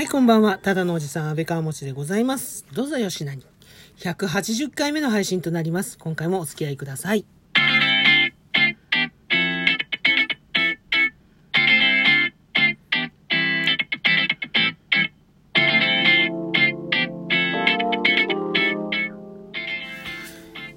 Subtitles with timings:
[0.00, 0.56] はい、こんばんは。
[0.56, 2.64] ただのおじさん、安倍川持ちでございます。
[2.72, 3.44] どうぞよしなに。
[3.98, 5.98] 180回目の配信となります。
[5.98, 7.26] 今回もお付き合いください。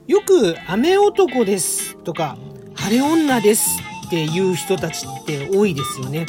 [0.06, 2.38] よく雨男ですとか
[2.76, 6.26] 晴れ女ですっていう人たちって多いですよね。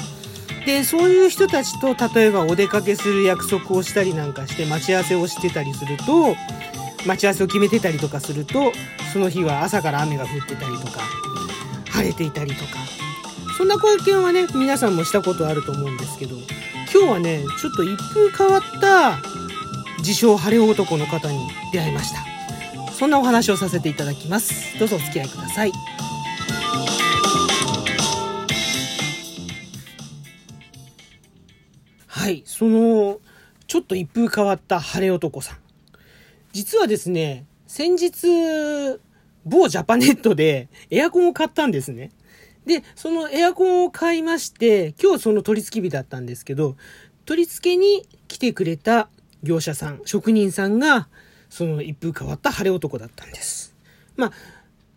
[0.67, 6.37] で、そういう人たちと例えばお出かけする約束をしたりなんかして待ち合わせをしてたりすると、
[7.07, 8.73] 待ち合わせを決めてたりとかすると、
[9.13, 11.01] その日は朝から雨が降ってたりとか、
[11.91, 12.79] 晴れていたりとか、
[13.57, 16.37] そんな経験はね、皆さんもしたことあると思うんですけど、
[16.93, 19.19] 今日はね、ちょっと一風変わった
[19.99, 21.39] 自称晴れ男の方に
[21.73, 22.25] 出会いました。
[22.93, 24.79] そんなお話をさせていただきます。
[24.79, 25.73] どうぞお付き合いください。
[32.25, 33.21] はい、その、
[33.67, 35.59] ちょっと一風変わった晴れ男さん。
[36.53, 38.99] 実はですね、先日、
[39.45, 42.13] 某ジャパネットで エアコンを買ったんですね。
[42.65, 46.79] で、そのエアコンを買いまして、今日その取り付け日だったんですけど、
[47.27, 49.11] 取り付けに来てくれた
[49.43, 51.09] 業者さん、職人さんが、
[51.51, 53.77] その一風変わった晴れ男だったんです。
[54.17, 54.33] まあ、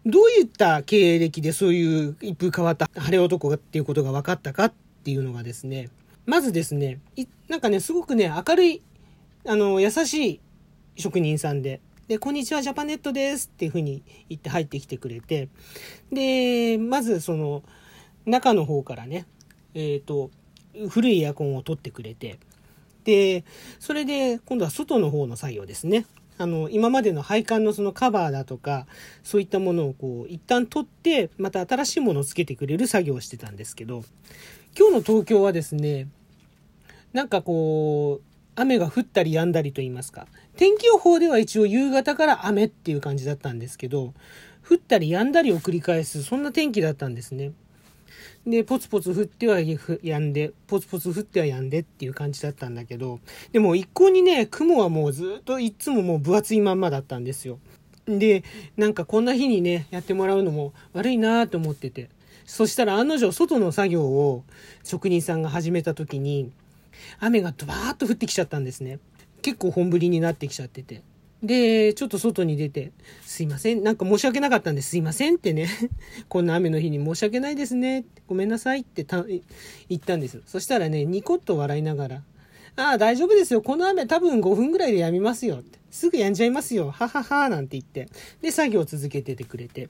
[0.06, 5.90] どういった経歴でそういう一風変わった晴れ男っていうことが分かったかっていうのがですね、
[6.28, 8.82] まずですね、いなんかね、すごくね、明るい、
[9.48, 10.42] あの、優しい
[10.98, 15.48] 職人さんで、で、こんにちは、ジャパネットですっていうふうに言って入ってきてくれて、
[16.12, 17.64] で、まずその、
[18.26, 19.26] 中の方からね、
[19.74, 20.30] えっ、と、
[20.90, 22.40] 古いエアコンを取ってくれて、
[23.06, 23.46] で、
[23.80, 26.06] それで今度は外の方の作業ですね。
[26.38, 28.86] あの、今までの配管のそのカバーだとか、
[29.24, 34.04] そういったものをこう、一旦取って、また新しいものをつけてくれる作業をしてたんですけど、
[34.78, 36.10] 今日の東京はですね、
[37.18, 44.14] なんかこう、雨が降ったり止んだりと言いますか、天気予報では一応夕方から雨っていう感じだったんですけど、
[44.70, 47.54] 降ったり止んだりを繰り返す、そんな天気だったんですね。
[48.46, 53.20] で、ポツポツ降っては止んで、ポツポツ降っては止んでっていう感じだったんだけど、
[53.52, 57.58] でも一向にね、雲はもうずっといっつももう分厚いまんまだったんですよ。
[58.06, 58.44] で、
[58.78, 62.10] なんかこんな日にね、やってもらうのも悪いなと思ってて。
[62.46, 64.44] そしたら案の定外の作業を
[64.84, 66.52] 職人さんが始めた時に、
[67.20, 69.00] 雨がドバーッと降ってきちゃったんですね。
[69.42, 71.04] 結構本降りになってきちゃってて。
[71.44, 72.92] で、ちょっと外に出て、
[73.22, 73.84] すいません。
[73.84, 75.68] なんか申し訳なかったんですいませんってね。
[76.30, 78.06] こんな雨の日に申し訳ないですね。
[78.28, 79.06] ごめんなさいって
[79.90, 80.42] 言ったんです。
[80.48, 82.24] そしたらね、ニコッと笑いながら、
[82.76, 83.62] ああ、大丈夫ですよ。
[83.62, 85.78] この雨多分5分ぐらいで止みますよって。
[85.92, 86.92] すぐ止んじゃいますよ。
[86.92, 88.08] はははなんて言って。
[88.42, 89.90] で、作業を続けててくれて。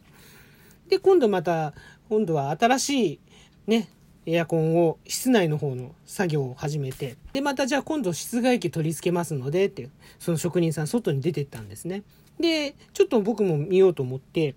[0.89, 1.73] で、今度また、
[2.09, 3.19] 今度は新しい
[3.67, 3.89] ね、
[4.29, 9.89] エアコンを室内の方の作業を始めて、で、またじゃあ今度室外機取り付けますのでって、
[10.19, 12.03] その職人さん外に出てったんですね。
[12.37, 14.55] で、ちょっと僕も見ようと思って、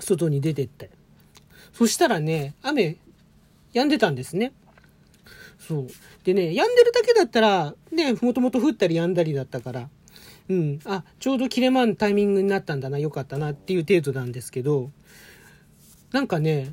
[0.00, 0.90] 外に出てって。
[1.74, 2.96] そしたらね、雨、
[3.74, 4.54] 止んでたんですね。
[5.58, 5.86] そう。
[6.24, 9.90] でね、止んでるだけだったら、ね、もともと降ったり止んだりだったから、
[10.48, 14.90] うん、あ、ちょうど切れまんタイミングになったんだな、よかったなっていう程度なんですけど、
[16.12, 16.72] なんかね、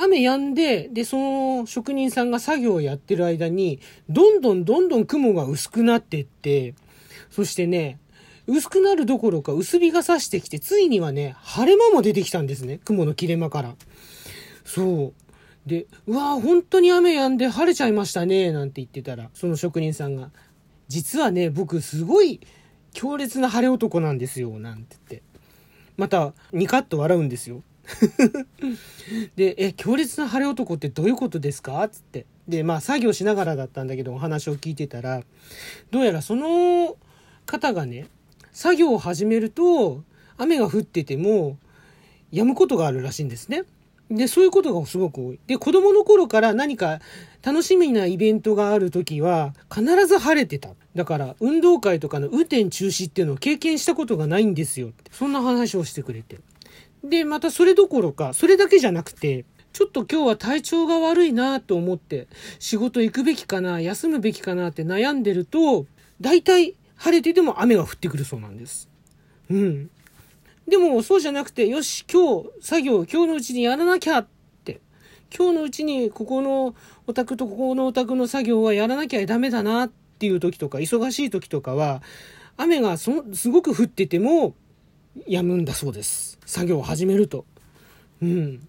[0.00, 6.74] 雨止んで、で、その職人さんが作業をやってる間に、どんどんどんどん雲が薄くなってって、
[7.30, 7.98] そしてね、
[8.46, 12.80] 薄くなるどころか薄日が差してきて、ついにはね、晴れ間も出てきたんですね。
[12.84, 13.74] 雲の切れ間から。
[14.64, 15.12] そ
[15.66, 15.68] う。
[15.68, 20.30] で、うわー本当に雨止んで晴れちゃいましたね、なんて言ってたら、その職人さんが、
[20.88, 22.40] 実はね、僕すごい
[22.94, 25.22] 強烈な晴れ男なんですよ、なんて言って。
[25.98, 27.62] また、ニカッと笑うんですよ。
[29.36, 31.88] で、え、強烈な晴れ男ってどういうことですか？
[31.88, 32.26] つって。
[32.46, 35.22] で、まあ、作業しながらだったんだけど、お話を聞いてたら、
[35.90, 36.96] どうやらその
[37.46, 38.06] 方がね、
[38.52, 40.02] 作業を始めると、
[40.36, 41.58] 雨が降ってても、
[42.32, 43.62] 止むことがあるらしいんですね。
[44.10, 45.40] で、そういうことがすごく多い。
[45.46, 47.00] で、子供の頃から何か
[47.42, 50.70] 楽しみなイベントがある時は、必ず晴れてた。
[50.94, 55.10] だから、運動会とかの運転中止っていうのを経験したことがないんですよって。
[55.12, 56.38] そんな話をしてくれて。
[57.04, 62.26] で、またそれどころか、それだけじゃなくて、ちょっと今日は体調が悪いなと思って、
[62.58, 65.86] 仕事行くべきかな、休むべきかなって悩んでると、
[66.20, 68.88] 大体晴れてても雨が降ってくるそうなんです。
[69.50, 69.90] うん。
[70.66, 74.26] でもそうじゃなくて、よし、今日作業、今日のうちにやらなきゃっ
[74.64, 74.80] て。
[75.36, 76.74] 今日のうちにここの
[77.06, 82.02] お宅とここのお宅の作業はやらなきゃダメだなっていう時とか、忙しい時とかは、
[82.56, 84.54] 雨がすごく降ってても、
[85.26, 86.38] 止むんだそうです。
[86.46, 87.44] 作業を始めると。
[88.22, 88.68] うん。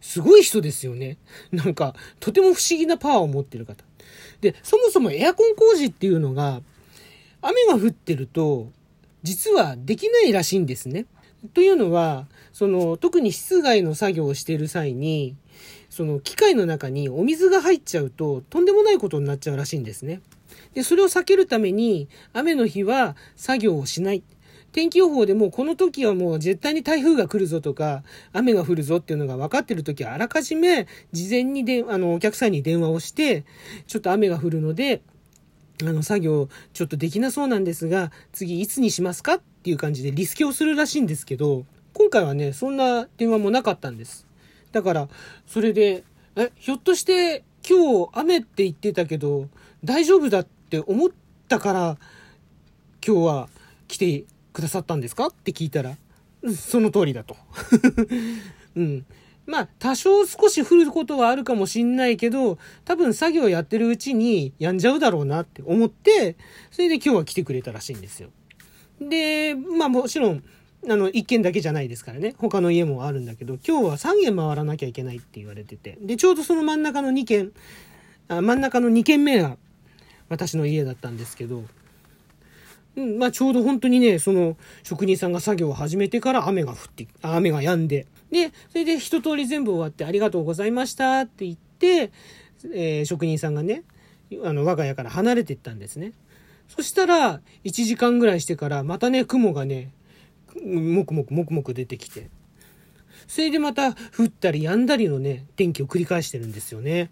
[0.00, 1.16] すごい人ですよね。
[1.50, 3.84] なんか、とても不思議なパワーを持ってる方。
[4.40, 6.60] で、そもそもエアコン工事っていうのが、
[7.40, 8.70] 雨が降ってると、
[9.22, 11.06] 実はできないらしいんですね。
[11.54, 15.36] というのは、その、特に室外の作業をしている際に、
[15.90, 20.20] その機械の中にお水が入っちゃうと、とんでもないことになっちゃうらしいんですね。
[20.74, 24.22] で、それを避けるために、雨の日は作業をしない。
[24.74, 33.44] 天気予報でもこの時はもう絶対に台風が来るぞとか、雨が降るぞっていうのが分かってる時はあらかじめ事前にで、あの、お客さんに電話をして、
[33.86, 35.00] ちょっと雨が降るので、
[35.80, 44.26] あの、作業ちょっとできなそうなんですが、次いつにしますかっていう感じでリスケをするらしいんですけど、今回はね、そんな電話もなかったんです。
[44.72, 45.08] だから、
[45.46, 46.02] それで、
[46.34, 49.48] え、ひょっとして今日雨って言ってたけど、
[49.84, 51.10] 大丈夫だって思っ
[51.46, 51.96] たから、
[53.06, 53.48] 今日は
[53.86, 55.26] 来てくださったんですか？
[55.26, 55.96] って聞いたら、
[56.56, 57.36] その通りだと。
[58.76, 59.04] うん。
[59.46, 62.56] まあ、多少少し降ることはあるかもしんないけど、
[62.86, 66.36] 多分作業やってるうちにやんじゃうだろうなって思って、
[66.70, 68.30] それで今日は来てくれたらしいんですよ。
[69.00, 70.42] で、まあもちろん、
[70.88, 72.34] あの、一軒だけじゃないですからね。
[72.38, 75.98] 他の家もあるんだけど、今日は3軒回らなきゃいけないって言われてて。
[76.00, 77.52] で、ちょうどその真ん中の2軒、
[78.28, 79.58] あ真ん中の2軒目が
[80.30, 81.64] 私の家だったんですけど、
[82.96, 92.12] うん、まあちょうど本当にね、その職人さんが作業を始めてから雨が降って、雨が止んで、で、それで一通り全部終わってありがとうございましたって言って、
[92.72, 93.84] えー、職人さんがね、
[94.44, 96.12] あの、我が家から離れていったんですね。
[96.68, 99.90] そしたら、1時間ぐらいしてから、またね、雲がね、
[100.64, 102.28] もくもくもくもく出てきて、
[103.26, 107.10] それでまた降ったり止んだりのね、天気を繰り返してるんですよね。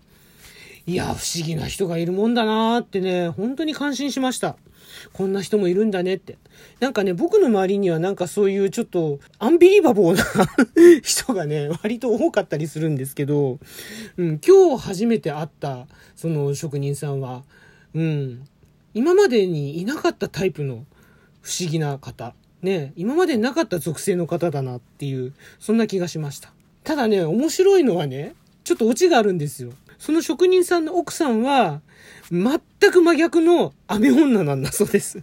[0.87, 4.57] いや、不思議な人がいるもんだなーってね、本当に感心しました。
[5.13, 6.39] こんな人もいるんだねって。
[6.81, 10.25] なんかね、僕の周りにはなんかそういうちょっとアンビリバボーな
[11.03, 13.59] 人がね、割と多かったりするんですけど、
[14.17, 15.87] うん、今日初めて会った
[16.17, 17.45] その職人さんは、
[17.95, 18.45] うん、
[18.95, 20.85] 今までにいなかったタイプの
[21.41, 22.35] 不思議な方。
[22.63, 26.53] ね、今までなかった属性の方だなっていう、そんな気がしました。
[26.85, 29.73] ただね、面白いのはね、ちょっとオチがあるんですよ。
[29.99, 31.81] その職人さんの奥さんは、
[32.33, 35.23] 全く真逆の雨女なんだそうです。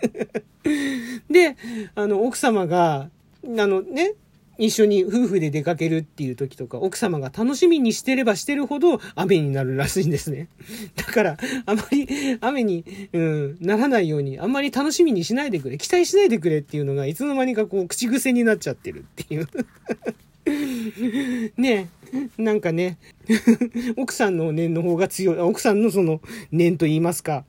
[1.30, 1.56] で、
[1.94, 3.10] あの、奥様が、
[3.44, 4.14] あのね、
[4.58, 10.48] 一緒に夫婦で出かけるっていう時とか、奥様が楽しみにしてればしてるほど雨になるらしいんですね。
[10.96, 11.36] だから、
[11.66, 12.08] あまり
[12.40, 19.46] 雨に、うん、ならないように、あんまり楽しみにしないでくれ、期待しないでくれっていうのが、いつの間にかこう、口癖になっちゃってるっていう。
[21.56, 21.88] ね
[22.38, 22.98] え、なんかね、
[23.96, 26.20] 奥さんの念の方が強い、奥さんのその
[26.52, 27.44] 念と言いますか、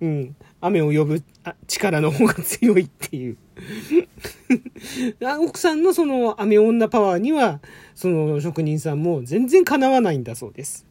[0.00, 1.22] うん、雨を呼ぶ
[1.66, 3.36] 力の方が強いっていう。
[5.40, 7.60] 奥さんのその雨女パワーには、
[7.94, 10.86] その職人さんも全然叶わないんだそうです。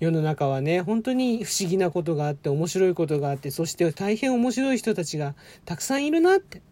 [0.00, 5.34] 世の中はね、本当に不思議なことがあって、面白いことがあって、そして大変面白い人たちが
[5.66, 6.62] たくさんいるなって。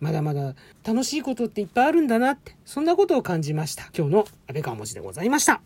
[0.00, 0.54] まだまだ
[0.84, 3.90] 楽しいことっていっぱいあるんだなって、そんなことを感じました。
[3.96, 5.60] 今日の安倍川文字でございました。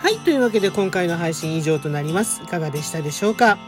[0.00, 0.18] はい。
[0.20, 2.42] というわけで今回の配信以上となります。
[2.42, 3.58] いかがでしたでしょうか？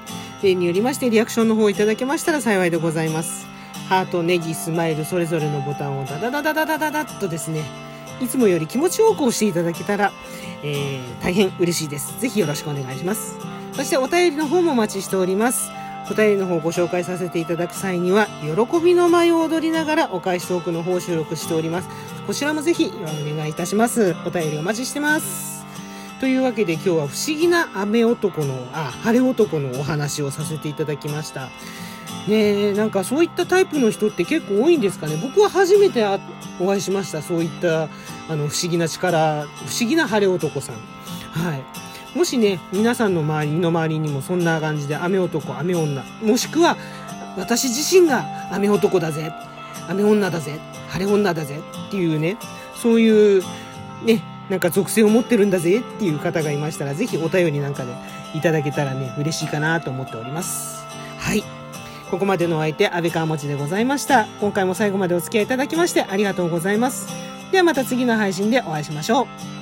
[0.43, 3.50] 例によりましてリアクションの方いただけましたら幸いでございます。
[3.91, 7.65] ハート、ネギ、スマイル、それぞれのボタンをダダダダダダダダッとですね、
[8.21, 10.13] いつもより気持ちよく押していただけたら、
[10.63, 12.21] えー、大変嬉しいです。
[12.21, 13.37] ぜひよろしくお願いします。
[13.73, 15.73] そしてお便りの方もお待ちしております。
[16.09, 21.89] お便りの方をご紹介させていただく際には、喜びの舞を踊りながらお返しトークの方を収録しております。
[22.29, 24.15] こちらもぜひお願いいたします。
[24.25, 25.67] お便りお待ちしてます。
[26.21, 31.49] というわけで今日は不思議な雨男の、あ、晴れ男のお話をさせていただきました。
[32.29, 35.19] ねえ、なんかそういったタイプの人って結構多いんですかね。
[35.23, 36.05] 僕は初めて
[36.61, 37.23] お会いしました。
[37.23, 37.85] そういった
[38.29, 40.77] あの不思議な力、不思議な晴れ男さん。
[40.77, 41.63] はい。
[42.17, 46.77] もしね、皆さんの周りの周りにもそんな感じで雨男、雨女、もしくは
[47.37, 49.33] 私自身が雨男だぜ、
[49.89, 50.59] 雨女だぜ、
[50.89, 52.37] 晴れ女だぜっていうね、
[52.75, 53.43] そういう
[54.05, 57.95] ね、なんか属性を持ってるんだぜっていう方がいましたら、ぜひお便りなんかで
[58.35, 60.81] いただけたらね、嬉しいかなと思っております。
[62.11, 64.27] ここまでのお相手、安倍川持でございました。
[64.41, 67.07] 今回も最後までお付き合いいただきましてありがとうございます。
[67.53, 69.23] ではまた次の配信でお会いしましょ
[69.57, 69.60] う。